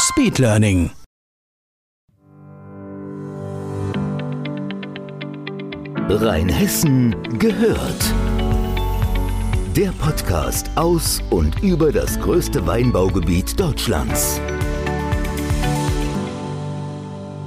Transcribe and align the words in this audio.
Speedlearning. 0.00 0.92
Rheinhessen 6.08 7.16
gehört. 7.40 8.14
Der 9.76 9.90
Podcast 10.00 10.70
aus 10.76 11.20
und 11.30 11.60
über 11.64 11.90
das 11.90 12.18
größte 12.20 12.64
Weinbaugebiet 12.64 13.58
Deutschlands. 13.58 14.40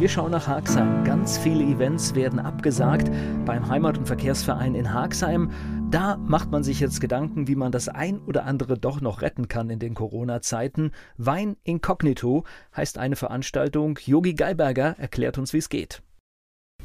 Wir 0.00 0.08
schauen 0.08 0.32
nach 0.32 0.48
Haagsheim. 0.48 1.04
Ganz 1.04 1.38
viele 1.38 1.62
Events 1.62 2.16
werden 2.16 2.40
abgesagt 2.40 3.12
beim 3.44 3.68
Heimat- 3.68 3.96
und 3.96 4.06
Verkehrsverein 4.06 4.74
in 4.74 4.92
Haagsheim. 4.92 5.50
Da 5.90 6.16
macht 6.18 6.52
man 6.52 6.62
sich 6.62 6.78
jetzt 6.78 7.00
Gedanken, 7.00 7.48
wie 7.48 7.56
man 7.56 7.72
das 7.72 7.88
ein 7.88 8.20
oder 8.20 8.44
andere 8.44 8.78
doch 8.78 9.00
noch 9.00 9.22
retten 9.22 9.48
kann 9.48 9.70
in 9.70 9.80
den 9.80 9.94
Corona-Zeiten. 9.94 10.92
Wein 11.16 11.56
Incognito 11.64 12.44
heißt 12.76 12.96
eine 12.96 13.16
Veranstaltung. 13.16 13.98
Yogi 14.04 14.34
Geiberger 14.34 14.94
erklärt 14.98 15.36
uns, 15.36 15.52
wie 15.52 15.58
es 15.58 15.68
geht. 15.68 16.00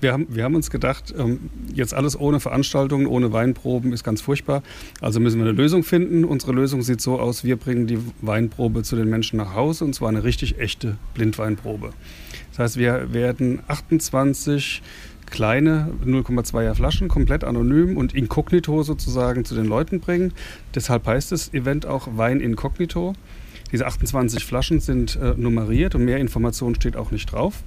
Wir 0.02 0.12
haben, 0.12 0.26
wir 0.30 0.44
haben 0.44 0.56
uns 0.56 0.72
gedacht, 0.72 1.14
ähm, 1.18 1.52
jetzt 1.72 1.94
alles 1.94 2.20
ohne 2.20 2.40
Veranstaltungen, 2.40 3.06
ohne 3.06 3.32
Weinproben 3.32 3.94
ist 3.94 4.04
ganz 4.04 4.22
furchtbar. 4.22 4.64
Also 5.02 5.20
müssen 5.20 5.40
wir 5.40 5.48
eine 5.48 5.56
Lösung 5.56 5.84
finden. 5.84 6.26
Unsere 6.26 6.52
Lösung 6.52 6.82
sieht 6.82 7.00
so 7.00 7.20
aus, 7.20 7.44
wir 7.44 7.58
bringen 7.58 7.86
die 7.86 8.00
Weinprobe 8.22 8.82
zu 8.82 8.96
den 8.96 9.10
Menschen 9.10 9.38
nach 9.38 9.54
Hause 9.54 9.86
und 9.86 9.94
zwar 9.94 10.10
eine 10.10 10.24
richtig 10.24 10.58
echte 10.58 10.98
Blindweinprobe. 11.14 11.92
Das 12.52 12.60
heißt, 12.60 12.78
wir 12.78 13.14
werden 13.14 13.60
28 13.68 14.82
kleine 15.26 15.92
0,2er 16.06 16.76
Flaschen 16.76 17.08
komplett 17.08 17.44
anonym 17.44 17.98
und 17.98 18.14
inkognito 18.14 18.84
sozusagen 18.84 19.46
zu 19.46 19.56
den 19.56 19.66
Leuten 19.66 20.00
bringen. 20.00 20.34
Deshalb 20.74 21.08
heißt 21.08 21.32
das 21.32 21.54
Event 21.54 21.86
auch 21.86 22.08
Wein 22.16 22.40
inkognito. 22.40 23.14
Diese 23.72 23.86
28 23.86 24.46
Flaschen 24.46 24.80
sind 24.80 25.16
äh, 25.16 25.34
nummeriert 25.36 25.96
und 25.96 26.06
mehr 26.06 26.18
Informationen 26.18 26.76
steht 26.76 26.96
auch 26.96 27.12
nicht 27.12 27.32
drauf. 27.32 27.64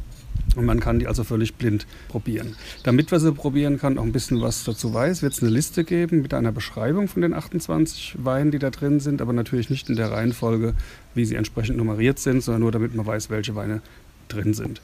Und 0.57 0.65
man 0.65 0.81
kann 0.81 0.99
die 0.99 1.07
also 1.07 1.25
völlig 1.25 1.55
blind 1.57 1.87
probieren. 2.09 2.57
Damit 2.83 3.11
man 3.11 3.21
sie 3.21 3.33
probieren 3.33 3.79
kann, 3.79 3.99
auch 3.99 4.03
ein 4.03 4.13
bisschen 4.13 4.41
was 4.41 4.65
dazu 4.65 4.95
weiß, 4.95 5.23
wird 5.23 5.35
es 5.35 5.43
eine 5.43 5.51
Liste 5.51 5.85
geben 5.85 6.23
mit 6.23 6.33
einer 6.33 6.53
Beschreibung 6.53 7.07
von 7.07 7.23
den 7.23 7.35
28 7.35 8.17
Weinen, 8.25 8.51
die 8.51 8.59
da 8.59 8.71
drin 8.71 9.01
sind, 9.01 9.21
aber 9.21 9.33
natürlich 9.33 9.69
nicht 9.69 9.91
in 9.91 9.97
der 9.97 10.11
Reihenfolge, 10.11 10.75
wie 11.15 11.25
sie 11.25 11.35
entsprechend 11.35 11.77
nummeriert 11.77 12.19
sind, 12.19 12.43
sondern 12.43 12.63
nur 12.63 12.73
damit 12.73 12.95
man 12.95 13.05
weiß, 13.05 13.29
welche 13.31 13.55
Weine 13.55 13.83
drin 14.29 14.55
sind. 14.55 14.81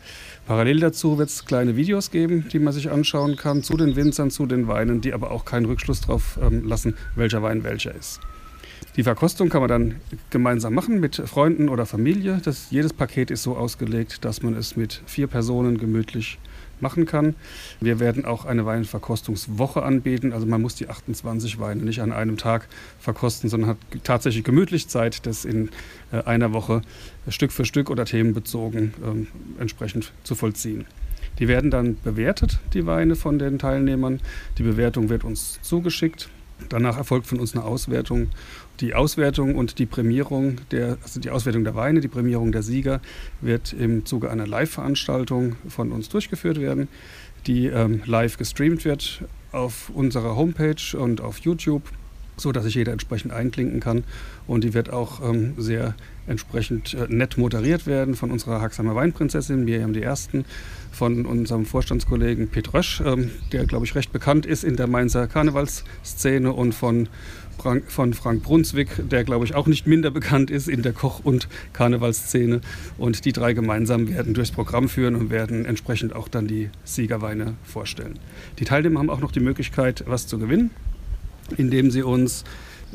Parallel 0.47 0.81
dazu 0.81 1.19
wird 1.19 1.31
es 1.31 1.45
kleine 1.45 1.77
Videos 1.77 2.11
geben, 2.11 2.47
die 2.53 2.59
man 2.59 2.73
sich 2.73 2.91
anschauen 2.91 3.37
kann 3.37 3.63
zu 3.63 3.77
den 3.77 3.97
Winzern, 3.97 4.31
zu 4.31 4.47
den 4.47 4.69
Weinen, 4.69 5.01
die 5.01 5.15
aber 5.15 5.31
auch 5.31 5.45
keinen 5.45 5.67
Rückschluss 5.67 6.03
darauf 6.03 6.39
ähm, 6.43 6.67
lassen, 6.67 6.95
welcher 7.15 7.43
Wein 7.43 7.65
welcher 7.65 7.95
ist. 7.95 8.21
Die 8.97 9.03
Verkostung 9.03 9.49
kann 9.49 9.61
man 9.61 9.69
dann 9.69 9.95
gemeinsam 10.31 10.75
machen 10.75 11.01
mit 11.01 11.17
Freunden 11.17 11.69
oder 11.69 11.85
Familie. 11.85 12.41
Das, 12.45 12.71
jedes 12.71 12.93
Paket 12.93 13.31
ist 13.31 13.43
so 13.43 13.57
ausgelegt, 13.57 14.25
dass 14.25 14.43
man 14.43 14.55
es 14.55 14.77
mit 14.77 15.03
vier 15.07 15.27
Personen 15.27 15.79
gemütlich 15.79 16.39
machen 16.85 17.07
kann. 17.07 17.35
Wir 17.81 17.99
werden 17.99 18.27
auch 18.27 18.45
eine 18.45 18.67
Weinverkostungswoche 18.67 19.83
anbieten. 19.83 20.33
Also 20.33 20.47
man 20.47 20.61
muss 20.61 20.75
die 20.75 20.89
28 20.89 21.59
Weine 21.59 21.83
nicht 21.83 22.03
an 22.03 22.13
einem 22.13 22.37
Tag 22.37 22.69
verkosten, 23.01 23.49
sondern 23.49 23.71
hat 23.71 23.79
tatsächlich 24.05 24.45
gemütlich 24.45 24.87
Zeit, 24.89 25.27
das 25.27 25.47
in 25.47 25.71
äh, 26.13 26.23
einer 26.25 26.53
Woche 26.53 26.83
Stück 27.29 27.53
für 27.53 27.65
Stück 27.65 27.89
oder 27.89 28.05
themenbezogen 28.05 28.93
ähm, 29.03 29.27
entsprechend 29.59 30.13
zu 30.25 30.35
vollziehen. 30.35 30.85
Die 31.39 31.49
werden 31.49 31.71
dann 31.71 31.97
bewertet, 32.05 32.61
die 32.75 32.87
Weine 32.87 33.17
von 33.17 33.39
den 33.39 33.59
Teilnehmern. 33.59 34.21
Die 34.59 34.63
Bewertung 34.63 35.09
wird 35.09 35.25
uns 35.25 35.59
zugeschickt. 35.63 36.29
Danach 36.69 36.97
erfolgt 36.97 37.27
von 37.27 37.41
uns 37.41 37.55
eine 37.55 37.65
Auswertung. 37.65 38.29
Die 38.81 38.95
Auswertung 38.95 39.55
und 39.55 39.79
die 39.79 39.87
Prämierung, 39.87 40.57
der, 40.71 40.99
also 41.03 41.21
die 41.21 41.31
Auswertung 41.31 41.65
der 41.65 41.75
Weine, 41.75 42.01
die 42.01 42.09
Prämierung 42.09 42.53
der 42.53 42.63
Sieger 42.63 43.01
wird 43.41 43.73
im 43.73 44.05
Zuge 44.07 44.31
einer 44.31 44.47
Live-Veranstaltung 44.47 45.57
von 45.69 45.93
uns 45.93 46.09
durchgeführt 46.09 46.61
werden, 46.61 46.89
die 47.47 47.67
ähm, 47.67 48.03
live 48.07 48.37
gestreamt 48.37 48.85
wird 48.85 49.23
auf 49.53 49.91
unserer 49.91 50.37
Homepage 50.37 50.97
und 50.99 51.21
auf 51.21 51.39
YouTube 51.39 51.83
so 52.37 52.53
dass 52.53 52.65
sich 52.65 52.75
jeder 52.75 52.93
entsprechend 52.93 53.33
einklinken 53.33 53.81
kann. 53.81 54.05
Und 54.47 54.65
die 54.65 54.75
wird 54.75 54.91
auch 54.91 55.23
ähm, 55.23 55.55
sehr 55.57 55.95
entsprechend 56.27 56.95
äh, 56.95 57.07
nett 57.09 57.37
moderiert 57.37 57.87
werden 57.87 58.15
von 58.15 58.31
unserer 58.31 58.61
Haxheimer 58.61 58.95
Weinprinzessin 58.95 59.65
Miriam 59.65 59.93
die 59.93 60.03
Ersten, 60.03 60.45
von 60.91 61.27
unserem 61.27 61.67
Vorstandskollegen 61.67 62.49
Pete 62.49 62.73
Rösch, 62.73 63.03
ähm, 63.05 63.31
der, 63.53 63.67
glaube 63.67 63.85
ich, 63.85 63.95
recht 63.95 64.13
bekannt 64.13 64.47
ist 64.47 64.65
in 64.65 64.77
der 64.77 64.87
Mainzer 64.87 65.27
Karnevalsszene 65.27 66.53
und 66.53 66.75
von 66.75 67.09
von 67.87 68.15
Frank 68.15 68.43
Brunswick, 68.43 69.09
der, 69.09 69.25
glaube 69.25 69.45
ich, 69.45 69.55
auch 69.55 69.67
nicht 69.67 69.87
minder 69.87 70.11
bekannt 70.11 70.51
ist 70.51 70.69
in 70.69 70.83
der 70.83 70.93
Koch- 70.93 71.21
und 71.25 71.49
Karnevalsszene. 71.73 72.61
Und 72.99 73.25
die 73.25 73.33
drei 73.33 73.53
gemeinsam 73.55 74.09
werden 74.09 74.35
durchs 74.35 74.51
Programm 74.51 74.89
führen 74.89 75.15
und 75.15 75.31
werden 75.31 75.65
entsprechend 75.65 76.15
auch 76.15 76.29
dann 76.29 76.47
die 76.47 76.69
Siegerweine 76.83 77.55
vorstellen. 77.63 78.19
Die 78.59 78.65
Teilnehmer 78.65 78.99
haben 78.99 79.09
auch 79.09 79.21
noch 79.21 79.33
die 79.33 79.41
Möglichkeit, 79.41 80.05
was 80.07 80.27
zu 80.27 80.39
gewinnen 80.39 80.71
indem 81.57 81.91
sie 81.91 82.03
uns 82.03 82.45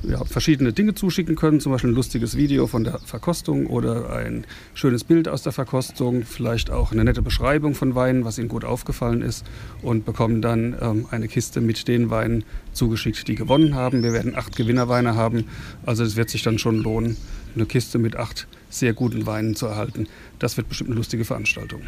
ja, 0.03 0.23
verschiedene 0.23 0.73
Dinge 0.73 0.93
zuschicken 0.93 1.35
können, 1.35 1.59
zum 1.59 1.71
Beispiel 1.71 1.91
ein 1.91 1.95
lustiges 1.95 2.37
Video 2.37 2.67
von 2.67 2.83
der 2.83 2.99
Verkostung 2.99 3.67
oder 3.67 4.11
ein 4.13 4.45
schönes 4.73 5.03
Bild 5.03 5.27
aus 5.27 5.43
der 5.43 5.51
Verkostung, 5.51 6.23
vielleicht 6.23 6.69
auch 6.69 6.91
eine 6.91 7.03
nette 7.03 7.21
Beschreibung 7.21 7.75
von 7.75 7.95
Weinen, 7.95 8.25
was 8.25 8.37
ihnen 8.37 8.47
gut 8.47 8.63
aufgefallen 8.63 9.21
ist 9.21 9.45
und 9.81 10.05
bekommen 10.05 10.41
dann 10.41 10.75
ähm, 10.79 11.07
eine 11.11 11.27
Kiste 11.27 11.61
mit 11.61 11.87
den 11.87 12.09
Weinen 12.09 12.43
zugeschickt, 12.73 13.27
die 13.27 13.35
gewonnen 13.35 13.75
haben. 13.75 14.03
Wir 14.03 14.13
werden 14.13 14.35
acht 14.35 14.55
Gewinnerweine 14.55 15.15
haben, 15.15 15.45
also 15.85 16.03
es 16.03 16.15
wird 16.15 16.29
sich 16.29 16.43
dann 16.43 16.59
schon 16.59 16.77
lohnen, 16.77 17.17
eine 17.55 17.65
Kiste 17.65 17.99
mit 17.99 18.15
acht 18.15 18.47
sehr 18.69 18.93
guten 18.93 19.25
Weinen 19.25 19.55
zu 19.55 19.65
erhalten. 19.65 20.07
Das 20.37 20.57
wird 20.57 20.69
bestimmt 20.69 20.91
eine 20.91 20.97
lustige 20.97 21.25
Veranstaltung. 21.25 21.81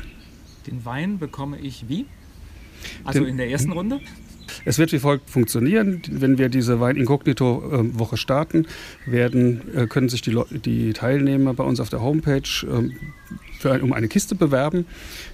Den 0.67 0.83
Wein 0.85 1.17
bekomme 1.17 1.59
ich 1.59 1.87
wie? 1.87 2.05
Also 3.03 3.19
Den, 3.19 3.29
in 3.29 3.37
der 3.37 3.49
ersten 3.49 3.71
Runde? 3.71 3.99
Es 4.65 4.77
wird 4.77 4.91
wie 4.91 4.99
folgt 4.99 5.29
funktionieren. 5.29 6.01
Wenn 6.09 6.37
wir 6.37 6.49
diese 6.49 6.79
Wein 6.79 6.95
Inkognito 6.95 7.63
Woche 7.97 8.17
starten, 8.17 8.67
werden, 9.05 9.61
äh, 9.75 9.87
können 9.87 10.09
sich 10.09 10.21
die, 10.21 10.37
die 10.65 10.93
Teilnehmer 10.93 11.53
bei 11.53 11.63
uns 11.63 11.79
auf 11.79 11.89
der 11.89 12.01
Homepage 12.01 12.41
ähm, 12.63 12.93
für, 13.59 13.81
um 13.81 13.93
eine 13.93 14.07
Kiste 14.07 14.35
bewerben. 14.35 14.85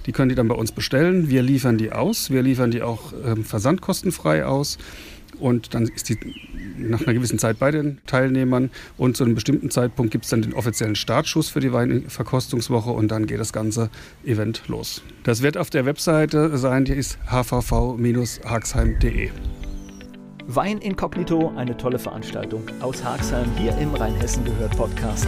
Die 0.05 0.11
können 0.11 0.29
die 0.29 0.35
dann 0.35 0.47
bei 0.47 0.55
uns 0.55 0.72
bestellen. 0.72 1.29
Wir 1.29 1.41
liefern 1.41 1.78
die 1.78 1.91
aus. 1.91 2.29
Wir 2.29 2.41
liefern 2.41 2.72
die 2.72 2.81
auch 2.81 3.13
ähm, 3.25 3.44
versandkostenfrei 3.44 4.45
aus. 4.45 4.78
Und 5.39 5.73
dann 5.73 5.83
ist 5.83 6.09
die 6.09 6.17
nach 6.77 7.01
einer 7.01 7.13
gewissen 7.13 7.39
Zeit 7.39 7.59
bei 7.59 7.71
den 7.71 7.99
Teilnehmern. 8.05 8.69
Und 8.97 9.17
zu 9.17 9.23
einem 9.23 9.35
bestimmten 9.35 9.71
Zeitpunkt 9.71 10.11
gibt 10.11 10.25
es 10.25 10.31
dann 10.31 10.41
den 10.41 10.53
offiziellen 10.53 10.95
Startschuss 10.95 11.49
für 11.49 11.59
die 11.59 11.73
Weinverkostungswoche 11.73 12.91
und 12.91 13.09
dann 13.09 13.27
geht 13.27 13.39
das 13.39 13.53
ganze 13.53 13.89
Event 14.25 14.63
los. 14.67 15.03
Das 15.23 15.41
wird 15.41 15.57
auf 15.57 15.69
der 15.69 15.85
Webseite 15.85 16.57
sein, 16.57 16.85
die 16.85 16.93
ist 16.93 17.17
hvv-haxheim.de. 17.29 19.29
Wein 20.49 20.77
Inkognito, 20.77 21.51
eine 21.57 21.75
tolle 21.75 21.99
Veranstaltung 21.99 22.63
aus 22.79 23.03
Haxheim 23.03 23.47
hier 23.57 23.77
im 23.79 23.93
Rheinhessen 23.93 24.45
gehört 24.45 24.77
Podcast. 24.77 25.27